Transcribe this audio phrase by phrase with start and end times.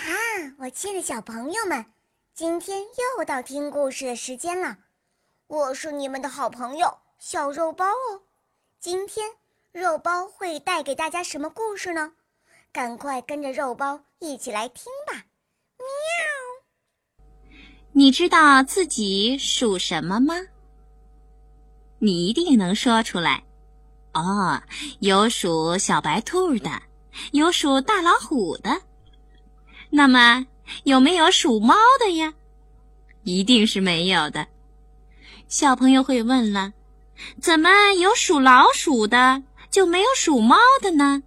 [0.00, 0.14] 哈，
[0.58, 1.84] 我亲爱的小朋友们，
[2.32, 2.80] 今天
[3.18, 4.78] 又到听故事的时间了。
[5.46, 8.22] 我是你们的好朋友小肉包哦。
[8.78, 9.30] 今天
[9.72, 12.12] 肉包会带给大家什么故事呢？
[12.72, 15.12] 赶快跟着肉包一起来听吧！
[15.76, 17.54] 喵。
[17.92, 20.34] 你知道自己属什么吗？
[21.98, 23.44] 你一定能说出来。
[24.14, 24.62] 哦，
[25.00, 26.70] 有属小白兔的，
[27.32, 28.80] 有属大老虎的。
[29.90, 30.46] 那么
[30.84, 32.32] 有没有属猫的呀？
[33.24, 34.46] 一定是没有的。
[35.48, 36.72] 小朋友会问了：
[37.40, 41.22] 怎么有属老鼠的，就没有属猫的呢？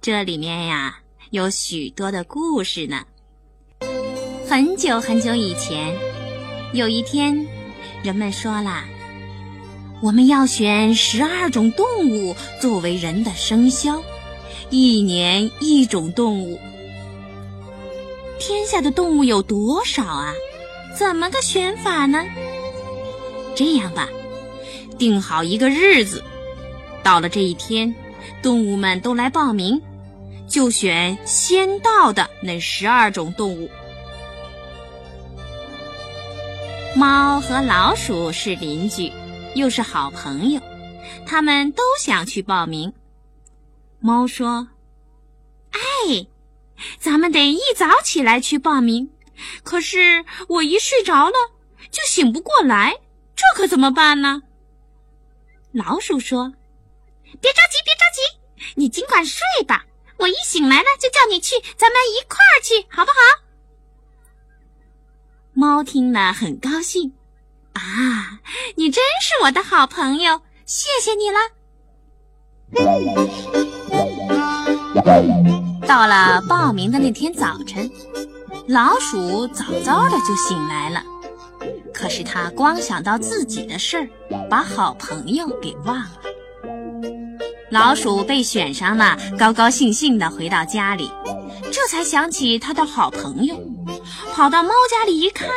[0.00, 0.98] 这里面呀
[1.30, 3.04] 有许多的故事呢。
[4.48, 5.96] 很久很久以前，
[6.74, 7.46] 有一天，
[8.02, 8.84] 人们说啦：
[10.02, 14.02] 我们要选十二种动物作为人的生肖，
[14.68, 16.60] 一年一种动物。
[18.38, 20.34] 天下的动物有多少啊？
[20.96, 22.22] 怎么个选法呢？
[23.56, 24.08] 这样吧，
[24.98, 26.22] 定好一个日子，
[27.02, 27.94] 到了这一天，
[28.42, 29.80] 动物们都来报名，
[30.48, 33.70] 就选先到的那十二种动物。
[36.94, 39.12] 猫和老鼠是邻居，
[39.54, 40.60] 又是好朋友，
[41.26, 42.92] 他们都想去报名。
[43.98, 44.68] 猫说
[45.72, 46.26] ：“哎。”
[46.98, 49.10] 咱们得一早起来去报名，
[49.62, 51.34] 可是我一睡着了
[51.90, 52.96] 就醒不过来，
[53.36, 54.42] 这可怎么办呢？
[55.72, 56.52] 老鼠说
[57.40, 58.20] ：“别着急，别着急，
[58.76, 59.86] 你尽管睡吧。
[60.18, 63.16] 我一醒来了就叫你去，咱们一块儿去，好不好？”
[65.52, 67.14] 猫听了很高兴，
[67.72, 68.40] 啊，
[68.76, 71.38] 你真是我的好朋友，谢谢你了。
[75.86, 77.90] 到了报名的那天早晨，
[78.68, 81.02] 老鼠早早的就醒来了。
[81.92, 84.08] 可是他光想到自己的事儿，
[84.48, 86.10] 把好朋友给忘了。
[87.70, 91.10] 老鼠被选上了，高高兴兴的回到家里，
[91.70, 93.54] 这才想起他的好朋友，
[94.34, 95.48] 跑到猫家里一看，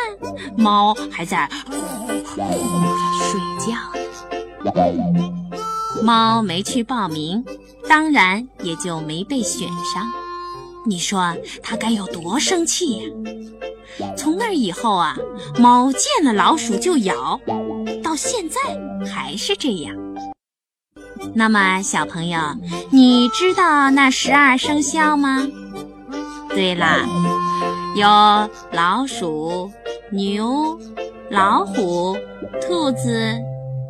[0.58, 1.50] 猫还在
[2.36, 3.74] 睡觉
[4.64, 5.34] 呢。
[6.04, 7.44] 猫没去报名，
[7.90, 10.12] 当然也就没被选上。
[10.88, 13.10] 你说他该有多生气呀？
[14.16, 15.16] 从那以后啊，
[15.60, 17.40] 猫见了老鼠就咬，
[18.02, 18.60] 到现在
[19.06, 19.96] 还是这样。
[21.36, 22.40] 那么，小朋友，
[22.90, 25.46] 你知道那十二生肖吗？
[26.50, 27.06] 对啦，
[27.96, 28.08] 有
[28.72, 29.70] 老鼠、
[30.12, 30.80] 牛、
[31.30, 32.18] 老虎、
[32.62, 33.38] 兔子、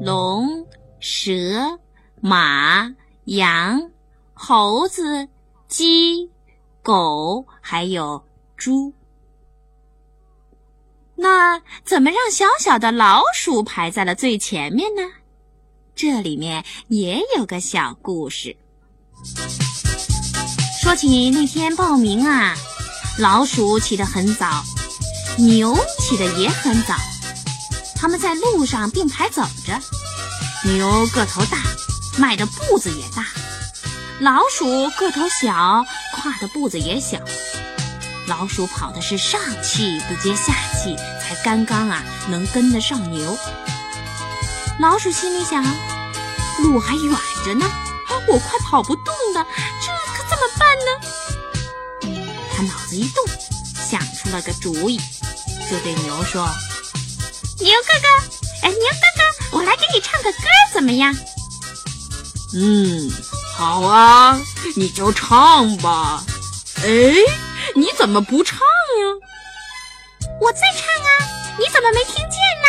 [0.02, 0.66] 龙、
[1.00, 1.78] 蛇。
[2.20, 2.92] 马、
[3.26, 3.92] 羊、
[4.34, 5.28] 猴子、
[5.68, 6.32] 鸡、
[6.88, 8.24] 狗，还有
[8.56, 8.94] 猪。
[11.18, 15.02] 那怎么让小小的老鼠排在了最前面呢？
[15.94, 18.56] 这里面也有个小故事。
[20.82, 22.56] 说起那天报名啊，
[23.20, 24.64] 老鼠起得很早，
[25.38, 26.96] 牛起得也很早，
[27.98, 29.78] 他们在路上并排走着，
[30.64, 31.58] 牛个头大。
[32.18, 33.28] 迈的步子也大，
[34.22, 35.86] 老鼠个头小，
[36.28, 37.18] 跨的步子也小。
[38.28, 43.38] 老鼠跑的是上气不接下气，才刚刚啊能跟得上牛。
[44.78, 45.64] 老鼠心里想：
[46.62, 47.66] 路还远着呢，
[48.28, 49.48] 我快跑不动了，
[49.82, 52.20] 这可怎么办呢？
[52.54, 53.26] 他脑子一动，
[53.90, 54.98] 想出了个主意，
[55.72, 56.46] 就对牛说
[57.60, 58.08] ：“牛哥哥，
[58.64, 58.78] 哎，牛哥
[59.16, 60.40] 哥，我来给你唱个歌，
[60.74, 61.16] 怎么样？”
[62.54, 63.10] 嗯，
[63.58, 64.40] 好啊，
[64.76, 66.24] 你就唱吧。
[66.84, 67.12] 哎，
[67.74, 68.66] 你怎么不唱呀？
[70.40, 71.10] 我在唱啊，
[71.58, 72.68] 你怎么没听见呢？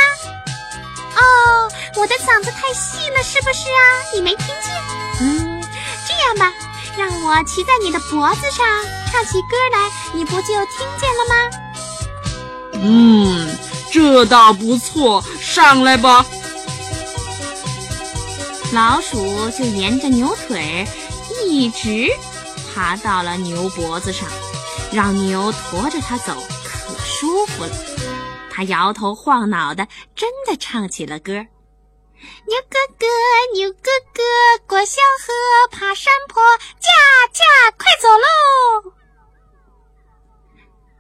[1.15, 3.85] 哦，我的嗓子太细了，是不是啊？
[4.15, 4.75] 你没听见？
[5.21, 5.63] 嗯，
[6.09, 6.51] 这样吧，
[6.97, 8.67] 让我骑在你的脖子上，
[9.13, 11.35] 唱起歌来，你不就听见了吗？
[12.81, 13.59] 嗯，
[13.93, 16.25] 这倒不错，上来吧。
[18.71, 19.17] 老鼠
[19.51, 20.87] 就沿着牛腿
[21.43, 22.11] 一直
[22.75, 24.29] 爬到了牛脖子上，
[24.93, 26.35] 让牛驮着它走，
[26.65, 27.71] 可舒服了。
[28.51, 33.07] 它摇头晃脑的，真的唱起了歌：牛哥哥，
[33.55, 34.23] 牛哥哥，
[34.67, 36.43] 过小河，爬山坡，
[36.79, 36.91] 驾
[37.33, 37.45] 驾，
[37.79, 38.93] 快走喽！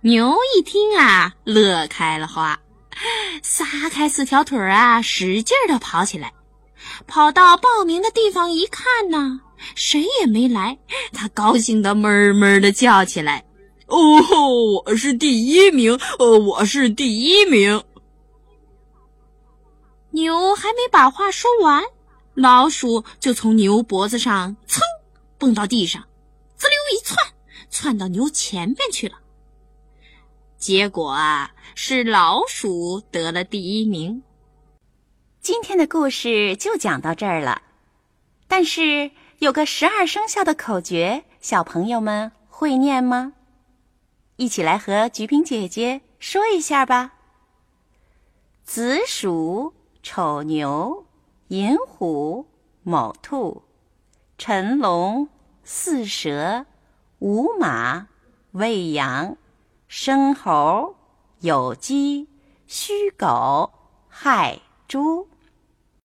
[0.00, 2.60] 牛一听啊，乐开了花，
[3.42, 6.32] 撒开四条腿啊，使劲的跑起来。
[7.06, 9.40] 跑到报名的地方一看呢，
[9.74, 10.78] 谁也没来。
[11.12, 13.44] 他高兴的哞哞的叫起来
[13.86, 17.82] ：“哦，我是第一名，呃，我是第一名。
[20.10, 21.82] 牛还没把话说完，
[22.34, 24.80] 老鼠就从牛脖子上噌
[25.38, 26.02] 蹦到地上，
[26.56, 27.16] 滋溜一窜，
[27.70, 29.16] 窜到牛前边去了。
[30.56, 34.22] 结果啊，是老鼠得了第一名。
[35.50, 37.62] 今天的故事就讲到这儿了，
[38.48, 43.32] 但是有个十二生肖的口诀，小朋友们会念吗？
[44.36, 47.14] 一起来和菊萍姐姐说一下吧。
[48.62, 49.72] 子鼠、
[50.02, 51.06] 丑牛、
[51.46, 52.46] 寅虎、
[52.82, 53.62] 卯兔、
[54.36, 55.30] 辰龙、
[55.64, 56.66] 巳蛇、
[57.20, 58.08] 午马、
[58.50, 59.38] 未羊、
[59.88, 60.94] 申猴、
[61.40, 62.28] 酉鸡、
[62.66, 63.72] 戌狗、
[64.10, 65.26] 亥猪。